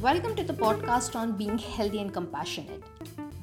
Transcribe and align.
Welcome 0.00 0.36
to 0.36 0.44
the 0.44 0.52
podcast 0.52 1.16
on 1.16 1.36
being 1.36 1.58
healthy 1.58 2.00
and 2.00 2.12
compassionate. 2.12 2.82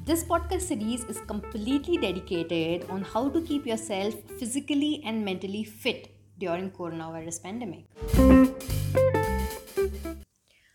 This 0.04 0.24
podcast 0.24 0.62
series 0.62 1.04
is 1.04 1.20
completely 1.20 1.96
dedicated 1.96 2.88
on 2.90 3.02
how 3.02 3.28
to 3.28 3.40
keep 3.42 3.66
yourself 3.66 4.14
physically 4.38 5.02
and 5.04 5.24
mentally 5.24 5.62
fit 5.64 6.08
during 6.38 6.70
coronavirus 6.70 7.42
pandemic. 7.42 7.84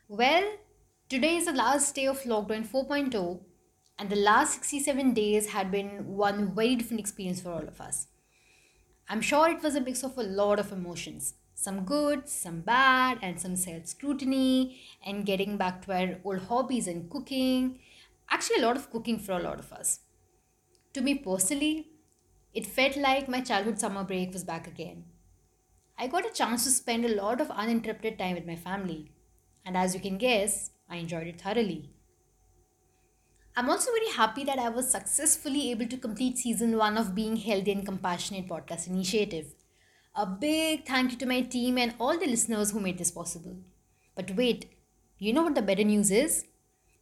Well, 0.08 0.46
today 1.10 1.36
is 1.36 1.46
the 1.46 1.54
last 1.54 1.94
day 1.94 2.08
of 2.08 2.22
lockdown 2.24 2.66
4.0 2.68 3.40
and 4.00 4.10
the 4.10 4.16
last 4.16 4.54
67 4.54 5.14
days 5.14 5.50
had 5.50 5.72
been 5.72 6.08
one 6.08 6.54
very 6.54 6.76
different 6.76 7.00
experience 7.00 7.42
for 7.42 7.52
all 7.52 7.68
of 7.68 7.82
us. 7.82 8.08
I'm 9.10 9.22
sure 9.22 9.50
it 9.50 9.64
was 9.64 9.76
a 9.76 9.82
mix 9.82 10.04
of 10.04 10.18
a 10.18 10.24
lot 10.24 10.60
of 10.60 10.72
emotions 10.72 11.34
some 11.58 11.86
good, 11.86 12.30
some 12.30 12.62
bad, 12.62 13.18
and 13.24 13.42
some 13.42 13.56
self 13.56 13.88
scrutiny, 13.88 14.80
and 15.04 15.26
getting 15.26 15.58
back 15.58 15.84
to 15.84 15.92
our 15.92 16.20
old 16.24 16.44
hobbies 16.44 16.88
and 16.88 17.10
cooking. 17.10 17.80
Actually, 18.30 18.62
a 18.62 18.66
lot 18.68 18.78
of 18.78 18.92
cooking 18.92 19.18
for 19.18 19.32
a 19.32 19.42
lot 19.42 19.58
of 19.58 19.74
us. 19.74 20.02
To 20.94 21.02
me 21.02 21.16
personally, 21.16 21.88
it 22.54 22.68
felt 22.68 22.96
like 22.96 23.28
my 23.28 23.42
childhood 23.42 23.80
summer 23.80 24.04
break 24.04 24.34
was 24.34 24.44
back 24.44 24.68
again. 24.68 25.06
I 25.98 26.06
got 26.06 26.28
a 26.28 26.34
chance 26.34 26.64
to 26.66 26.70
spend 26.70 27.06
a 27.06 27.16
lot 27.16 27.42
of 27.42 27.50
uninterrupted 27.50 28.20
time 28.20 28.36
with 28.36 28.46
my 28.46 28.56
family, 28.56 29.12
and 29.66 29.76
as 29.76 29.96
you 29.96 30.00
can 30.00 30.20
guess, 30.20 30.70
I 30.88 30.98
enjoyed 30.98 31.26
it 31.26 31.42
thoroughly. 31.42 31.97
I'm 33.58 33.72
also 33.72 33.90
very 33.92 34.12
happy 34.12 34.44
that 34.44 34.60
I 34.60 34.70
was 34.70 34.92
successfully 34.92 35.72
able 35.72 35.88
to 35.88 35.98
complete 35.98 36.38
season 36.38 36.78
one 36.78 36.96
of 36.96 37.16
Being 37.16 37.38
Healthy 37.38 37.72
and 37.72 37.84
Compassionate 37.84 38.48
podcast 38.48 38.86
initiative. 38.86 39.56
A 40.16 40.28
big 40.28 40.86
thank 40.86 41.12
you 41.12 41.18
to 41.18 41.26
my 41.26 41.42
team 41.42 41.80
and 41.80 41.96
all 42.00 42.20
the 42.20 42.28
listeners 42.28 42.70
who 42.70 42.80
made 42.80 43.00
this 43.00 43.10
possible. 43.10 43.58
But 44.16 44.36
wait, 44.36 44.68
you 45.18 45.34
know 45.34 45.42
what 45.42 45.56
the 45.56 45.64
better 45.64 45.84
news 45.84 46.12
is? 46.12 46.46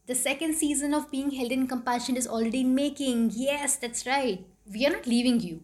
The 0.06 0.14
second 0.14 0.54
season 0.54 0.94
of 0.94 1.10
Being 1.10 1.30
Healthy 1.30 1.52
and 1.52 1.68
Compassionate 1.68 2.20
is 2.20 2.26
already 2.26 2.62
in 2.62 2.74
making. 2.74 3.32
Yes, 3.34 3.76
that's 3.76 4.06
right. 4.06 4.46
We 4.64 4.86
are 4.86 4.92
not 4.92 5.06
leaving 5.06 5.40
you. 5.40 5.60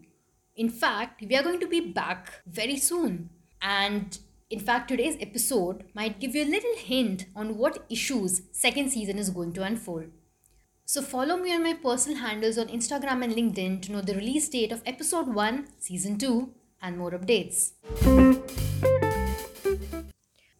In 0.57 0.69
fact, 0.69 1.25
we 1.27 1.35
are 1.37 1.43
going 1.43 1.61
to 1.61 1.69
be 1.69 1.81
back 1.81 2.43
very 2.47 2.77
soon. 2.77 3.31
And 3.63 4.19
in 4.51 4.61
fact, 4.61 4.89
today's 4.89 5.17
episode 5.23 5.85
might 5.95 6.21
give 6.21 6.35
you 6.35 6.45
a 6.45 6.55
little 6.55 6.77
hint 6.77 7.25
on 7.35 7.57
what 7.57 7.87
issues 7.89 8.43
second 8.53 8.91
season 8.91 9.17
is 9.17 9.31
going 9.31 9.55
to 9.55 9.63
unfold. 9.63 10.11
So 10.93 11.01
follow 11.01 11.39
me 11.39 11.55
on 11.55 11.63
my 11.63 11.73
personal 11.73 12.19
handles 12.19 12.59
on 12.59 12.69
Instagram 12.69 13.25
and 13.25 13.33
LinkedIn 13.33 13.81
to 13.81 13.93
know 13.93 14.03
the 14.03 14.15
release 14.15 14.47
date 14.51 14.73
of 14.73 14.83
episode 14.85 15.27
1, 15.27 15.69
season 15.79 16.19
2 16.19 16.53
and 16.83 16.99
more 16.99 17.13
updates. 17.13 17.71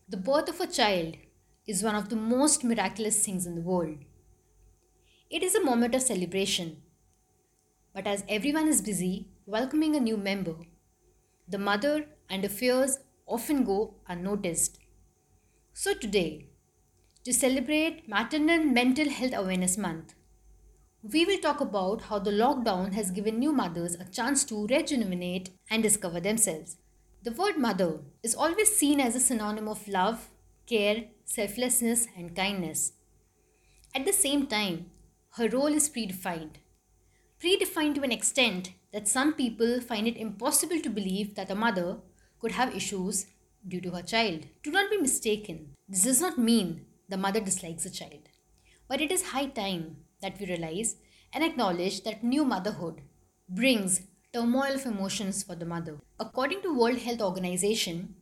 The 0.09 0.17
birth 0.17 0.49
of 0.49 0.59
a 0.59 0.67
child 0.67 1.17
is 1.67 1.83
one 1.83 1.95
of 1.95 2.09
the 2.09 2.17
most 2.17 2.65
miraculous 2.65 3.23
things 3.23 3.45
in 3.45 3.57
the 3.57 3.61
world. 3.61 3.99
It 5.29 5.43
is 5.43 5.55
a 5.55 5.63
moment 5.63 5.95
of 5.95 6.01
celebration. 6.01 6.79
But 7.93 8.07
as 8.07 8.25
everyone 8.27 8.69
is 8.69 8.81
busy 8.81 9.29
welcoming 9.45 9.97
a 9.97 10.01
new 10.01 10.17
member, 10.17 10.57
the 11.47 11.59
mother 11.59 12.07
and 12.31 12.43
her 12.43 12.49
fears 12.49 13.01
often 13.27 13.65
go 13.65 13.97
unnoticed. 14.09 14.79
So 15.75 15.93
today, 15.93 16.47
to 17.25 17.35
celebrate 17.35 18.09
Maternal 18.09 18.65
Mental 18.65 19.11
Health 19.11 19.35
Awareness 19.35 19.77
Month, 19.77 20.15
we 21.03 21.25
will 21.25 21.39
talk 21.39 21.61
about 21.61 22.03
how 22.03 22.19
the 22.21 22.31
lockdown 22.31 22.93
has 22.93 23.11
given 23.11 23.39
new 23.39 23.53
mothers 23.53 23.97
a 23.97 24.05
chance 24.05 24.45
to 24.45 24.69
rejuvenate 24.69 25.51
and 25.69 25.83
discover 25.83 26.21
themselves. 26.21 26.77
The 27.25 27.33
word 27.33 27.59
mother 27.59 27.99
is 28.23 28.37
always 28.37 28.77
seen 28.77 29.01
as 29.01 29.17
a 29.17 29.21
synonym 29.21 29.67
of 29.67 29.89
love, 29.89 30.31
care, 30.65 31.07
selflessness, 31.25 32.07
and 32.17 32.37
kindness. 32.37 32.93
At 33.97 34.05
the 34.05 34.13
same 34.13 34.47
time, 34.47 34.91
her 35.31 35.49
role 35.49 35.75
is 35.75 35.89
predefined. 35.91 36.57
Predefined 37.43 37.97
to 37.97 38.03
an 38.03 38.13
extent 38.13 38.71
that 38.93 39.09
some 39.09 39.35
people 39.35 39.81
find 39.81 40.07
it 40.07 40.17
impossible 40.17 40.81
to 40.81 40.89
believe 40.89 41.35
that 41.35 41.51
a 41.51 41.57
mother 41.57 41.97
could 42.41 42.53
have 42.53 42.77
issues 42.77 43.27
due 43.67 43.81
to 43.81 43.91
her 43.91 44.03
child. 44.03 44.47
Do 44.63 44.71
not 44.71 44.89
be 44.89 44.99
mistaken. 44.99 45.75
This 45.89 46.05
does 46.05 46.21
not 46.21 46.39
mean 46.39 46.87
the 47.09 47.17
mother 47.17 47.41
dislikes 47.41 47.83
the 47.83 47.91
child. 47.91 48.29
But 48.89 49.01
it 49.01 49.11
is 49.11 49.31
high 49.31 49.47
time 49.47 49.97
that 50.23 50.41
we 50.41 50.47
realize 50.47 50.97
and 51.33 51.45
acknowledge 51.45 52.03
that 52.05 52.25
new 52.25 52.45
motherhood 52.45 53.03
brings 53.49 54.03
turmoil 54.33 54.75
of 54.75 54.87
emotions 54.87 55.43
for 55.43 55.55
the 55.55 55.67
mother. 55.67 55.99
According 56.19 56.63
to 56.63 56.75
World 56.75 56.99
Health 56.99 57.21
Organization, 57.21 58.15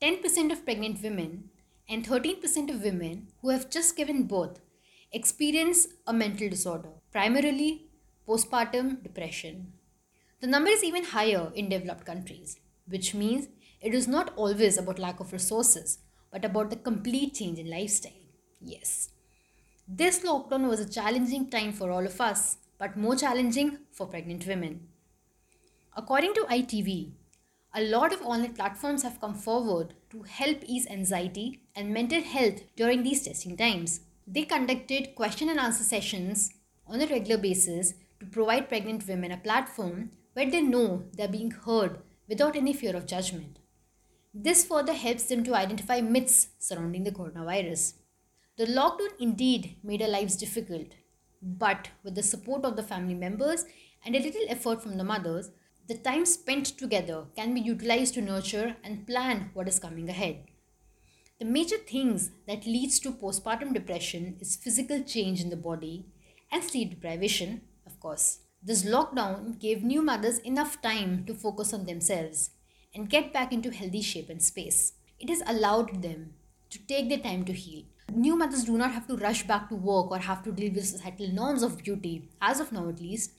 10% 0.00 0.52
of 0.52 0.64
pregnant 0.64 1.02
women 1.02 1.50
and 1.88 2.06
13% 2.06 2.70
of 2.70 2.84
women 2.84 3.28
who 3.40 3.50
have 3.50 3.68
just 3.68 3.96
given 3.96 4.22
birth 4.24 4.60
experience 5.12 5.88
a 6.06 6.12
mental 6.12 6.48
disorder, 6.48 6.90
primarily 7.10 7.86
postpartum 8.28 9.02
depression. 9.02 9.72
The 10.40 10.46
number 10.46 10.70
is 10.70 10.84
even 10.84 11.04
higher 11.04 11.50
in 11.54 11.68
developed 11.68 12.06
countries, 12.06 12.60
which 12.86 13.12
means 13.12 13.48
it 13.80 13.92
is 13.92 14.06
not 14.06 14.32
always 14.36 14.78
about 14.78 14.98
lack 14.98 15.20
of 15.20 15.32
resources, 15.32 15.98
but 16.30 16.44
about 16.44 16.70
the 16.70 16.76
complete 16.76 17.34
change 17.34 17.58
in 17.58 17.68
lifestyle. 17.68 18.12
Yes. 18.60 19.10
This 19.92 20.20
lockdown 20.20 20.68
was 20.68 20.78
a 20.78 20.88
challenging 20.88 21.50
time 21.50 21.72
for 21.72 21.90
all 21.90 22.06
of 22.06 22.20
us, 22.20 22.58
but 22.78 22.96
more 22.96 23.16
challenging 23.16 23.78
for 23.90 24.06
pregnant 24.06 24.46
women. 24.46 24.86
According 25.96 26.34
to 26.34 26.46
ITV, 26.48 27.10
a 27.74 27.82
lot 27.82 28.12
of 28.12 28.22
online 28.22 28.54
platforms 28.54 29.02
have 29.02 29.20
come 29.20 29.34
forward 29.34 29.94
to 30.10 30.22
help 30.22 30.58
ease 30.64 30.86
anxiety 30.86 31.62
and 31.74 31.92
mental 31.92 32.22
health 32.22 32.62
during 32.76 33.02
these 33.02 33.24
testing 33.24 33.56
times. 33.56 34.02
They 34.28 34.44
conducted 34.44 35.16
question 35.16 35.48
and 35.48 35.58
answer 35.58 35.82
sessions 35.82 36.52
on 36.86 37.00
a 37.00 37.08
regular 37.08 37.42
basis 37.42 37.94
to 38.20 38.26
provide 38.26 38.68
pregnant 38.68 39.08
women 39.08 39.32
a 39.32 39.38
platform 39.38 40.12
where 40.34 40.48
they 40.48 40.62
know 40.62 41.02
they're 41.14 41.26
being 41.26 41.50
heard 41.50 41.98
without 42.28 42.54
any 42.54 42.72
fear 42.72 42.94
of 42.94 43.08
judgment. 43.08 43.58
This 44.32 44.64
further 44.64 44.92
helps 44.92 45.24
them 45.24 45.42
to 45.42 45.56
identify 45.56 46.00
myths 46.00 46.50
surrounding 46.60 47.02
the 47.02 47.10
coronavirus. 47.10 47.94
The 48.60 48.66
lockdown 48.66 49.08
indeed 49.18 49.76
made 49.82 50.02
our 50.02 50.08
lives 50.08 50.36
difficult, 50.36 50.88
but 51.40 51.88
with 52.04 52.14
the 52.14 52.22
support 52.22 52.66
of 52.66 52.76
the 52.76 52.82
family 52.82 53.14
members 53.14 53.64
and 54.04 54.14
a 54.14 54.20
little 54.20 54.44
effort 54.50 54.82
from 54.82 54.98
the 54.98 55.02
mothers, 55.02 55.50
the 55.88 55.94
time 55.94 56.26
spent 56.26 56.66
together 56.66 57.24
can 57.34 57.54
be 57.54 57.62
utilized 57.62 58.12
to 58.14 58.20
nurture 58.20 58.76
and 58.84 59.06
plan 59.06 59.48
what 59.54 59.66
is 59.66 59.78
coming 59.78 60.10
ahead. 60.10 60.44
The 61.38 61.46
major 61.46 61.78
things 61.78 62.32
that 62.46 62.66
leads 62.66 63.00
to 63.00 63.12
postpartum 63.12 63.72
depression 63.72 64.36
is 64.40 64.56
physical 64.56 65.02
change 65.04 65.40
in 65.40 65.48
the 65.48 65.56
body 65.56 66.04
and 66.52 66.62
sleep 66.62 66.90
deprivation, 66.90 67.62
of 67.86 67.98
course. 67.98 68.40
This 68.62 68.84
lockdown 68.84 69.58
gave 69.58 69.82
new 69.82 70.02
mothers 70.02 70.38
enough 70.40 70.82
time 70.82 71.24
to 71.24 71.32
focus 71.32 71.72
on 71.72 71.86
themselves 71.86 72.50
and 72.94 73.08
get 73.08 73.32
back 73.32 73.54
into 73.54 73.70
healthy 73.70 74.02
shape 74.02 74.28
and 74.28 74.42
space. 74.42 74.92
It 75.18 75.30
has 75.30 75.42
allowed 75.46 76.02
them 76.02 76.34
to 76.68 76.78
take 76.78 77.08
their 77.08 77.20
time 77.20 77.46
to 77.46 77.54
heal. 77.54 77.84
New 78.12 78.36
mothers 78.36 78.64
do 78.64 78.76
not 78.76 78.90
have 78.92 79.06
to 79.06 79.16
rush 79.16 79.44
back 79.44 79.68
to 79.68 79.76
work 79.76 80.10
or 80.10 80.18
have 80.18 80.42
to 80.42 80.50
deal 80.50 80.72
with 80.72 80.86
societal 80.86 81.28
norms 81.28 81.62
of 81.62 81.78
beauty, 81.78 82.28
as 82.40 82.58
of 82.58 82.72
now 82.72 82.88
at 82.88 83.00
least. 83.00 83.32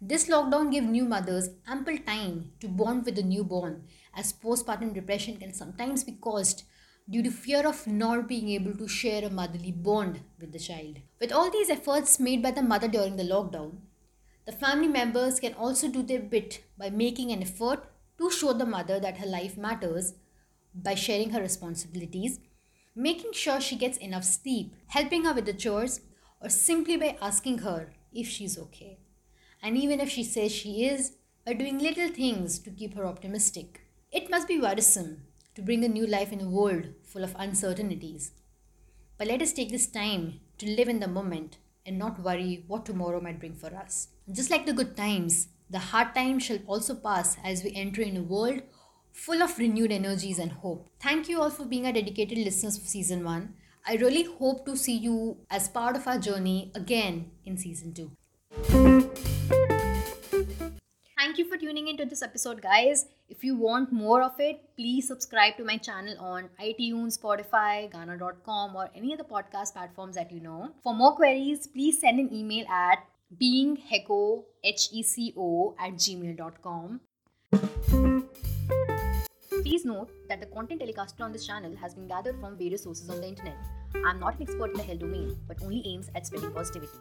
This 0.00 0.28
lockdown 0.28 0.72
gave 0.72 0.82
new 0.82 1.04
mothers 1.04 1.50
ample 1.66 1.98
time 1.98 2.50
to 2.60 2.68
bond 2.68 3.04
with 3.04 3.14
the 3.14 3.22
newborn, 3.22 3.84
as 4.14 4.32
postpartum 4.32 4.92
depression 4.92 5.36
can 5.36 5.54
sometimes 5.54 6.02
be 6.02 6.12
caused 6.12 6.64
due 7.08 7.22
to 7.22 7.30
fear 7.30 7.66
of 7.66 7.86
not 7.86 8.26
being 8.28 8.48
able 8.48 8.74
to 8.76 8.88
share 8.88 9.24
a 9.24 9.30
motherly 9.30 9.72
bond 9.72 10.20
with 10.40 10.52
the 10.52 10.58
child. 10.58 10.98
With 11.20 11.32
all 11.32 11.50
these 11.50 11.70
efforts 11.70 12.18
made 12.18 12.42
by 12.42 12.50
the 12.50 12.62
mother 12.62 12.88
during 12.88 13.16
the 13.16 13.22
lockdown, 13.22 13.78
the 14.46 14.52
family 14.52 14.88
members 14.88 15.38
can 15.38 15.54
also 15.54 15.88
do 15.88 16.02
their 16.02 16.20
bit 16.20 16.64
by 16.76 16.90
making 16.90 17.30
an 17.30 17.42
effort 17.42 17.84
to 18.18 18.30
show 18.30 18.52
the 18.52 18.66
mother 18.66 18.98
that 18.98 19.18
her 19.18 19.26
life 19.26 19.56
matters 19.56 20.14
by 20.74 20.94
sharing 20.94 21.30
her 21.30 21.40
responsibilities 21.40 22.40
making 22.98 23.32
sure 23.32 23.60
she 23.60 23.76
gets 23.76 23.96
enough 23.98 24.24
sleep, 24.24 24.74
helping 24.88 25.24
her 25.24 25.32
with 25.32 25.46
the 25.46 25.52
chores, 25.52 26.00
or 26.42 26.48
simply 26.48 26.96
by 26.96 27.16
asking 27.22 27.58
her 27.58 27.92
if 28.12 28.26
she's 28.26 28.58
okay. 28.58 28.98
And 29.62 29.76
even 29.76 30.00
if 30.00 30.10
she 30.10 30.24
says 30.24 30.50
she 30.50 30.84
is, 30.84 31.12
by 31.46 31.52
doing 31.52 31.78
little 31.78 32.08
things 32.08 32.58
to 32.58 32.70
keep 32.70 32.94
her 32.94 33.06
optimistic. 33.06 33.82
It 34.10 34.28
must 34.28 34.48
be 34.48 34.58
worrisome 34.58 35.22
to 35.54 35.62
bring 35.62 35.84
a 35.84 35.88
new 35.88 36.06
life 36.06 36.32
in 36.32 36.40
a 36.40 36.48
world 36.48 36.88
full 37.04 37.24
of 37.24 37.34
uncertainties. 37.38 38.32
But 39.16 39.28
let 39.28 39.40
us 39.40 39.52
take 39.52 39.70
this 39.70 39.86
time 39.86 40.40
to 40.58 40.66
live 40.66 40.88
in 40.88 41.00
the 41.00 41.08
moment 41.08 41.58
and 41.86 41.98
not 41.98 42.22
worry 42.22 42.64
what 42.66 42.84
tomorrow 42.84 43.20
might 43.20 43.40
bring 43.40 43.54
for 43.54 43.74
us. 43.74 44.08
Just 44.30 44.50
like 44.50 44.66
the 44.66 44.72
good 44.72 44.96
times, 44.96 45.48
the 45.70 45.78
hard 45.78 46.14
times 46.14 46.42
shall 46.42 46.58
also 46.66 46.94
pass 46.94 47.36
as 47.44 47.62
we 47.62 47.72
enter 47.74 48.02
in 48.02 48.16
a 48.16 48.22
world 48.22 48.60
full 49.18 49.42
of 49.42 49.58
renewed 49.58 49.90
energies 49.90 50.38
and 50.38 50.52
hope. 50.52 50.88
Thank 51.00 51.28
you 51.28 51.42
all 51.42 51.50
for 51.50 51.64
being 51.64 51.86
our 51.86 51.92
dedicated 51.92 52.38
listeners 52.38 52.78
for 52.78 52.86
season 52.86 53.24
1. 53.24 53.52
I 53.86 53.96
really 53.96 54.22
hope 54.22 54.64
to 54.66 54.76
see 54.76 54.96
you 54.96 55.38
as 55.50 55.68
part 55.68 55.96
of 55.96 56.06
our 56.06 56.18
journey 56.18 56.70
again 56.74 57.30
in 57.44 57.56
season 57.56 57.92
2. 57.94 58.10
Thank 61.18 61.36
you 61.36 61.48
for 61.48 61.56
tuning 61.56 61.88
into 61.88 62.04
this 62.04 62.22
episode, 62.22 62.62
guys. 62.62 63.06
If 63.28 63.42
you 63.42 63.56
want 63.56 63.92
more 63.92 64.22
of 64.22 64.38
it, 64.38 64.60
please 64.76 65.08
subscribe 65.08 65.56
to 65.56 65.64
my 65.64 65.78
channel 65.78 66.16
on 66.20 66.48
iTunes, 66.60 67.18
Spotify, 67.18 67.90
Gaana.com, 67.92 68.76
or 68.76 68.88
any 68.94 69.12
other 69.12 69.24
podcast 69.24 69.72
platforms 69.72 70.14
that 70.14 70.30
you 70.30 70.40
know. 70.40 70.70
For 70.82 70.94
more 70.94 71.16
queries, 71.16 71.66
please 71.66 72.00
send 72.00 72.20
an 72.20 72.32
email 72.32 72.66
at 72.68 73.04
beingheco, 73.42 74.44
H-E-C-O, 74.62 75.74
at 75.78 75.94
gmail.com. 75.94 77.00
Please 79.68 79.84
note 79.84 80.08
that 80.30 80.40
the 80.40 80.46
content 80.46 80.80
telecasted 80.80 81.20
on 81.20 81.30
this 81.30 81.46
channel 81.46 81.76
has 81.76 81.94
been 81.94 82.08
gathered 82.08 82.40
from 82.40 82.56
various 82.56 82.84
sources 82.84 83.10
on 83.10 83.20
the 83.20 83.28
internet. 83.28 83.58
I'm 84.06 84.18
not 84.18 84.36
an 84.36 84.42
expert 84.44 84.70
in 84.70 84.78
the 84.78 84.82
health 84.82 85.00
domain, 85.00 85.36
but 85.46 85.62
only 85.62 85.82
aims 85.84 86.08
at 86.14 86.26
spreading 86.26 86.52
positivity. 86.52 86.96